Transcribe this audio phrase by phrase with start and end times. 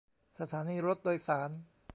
[0.39, 1.49] สถานีรถโดยสาร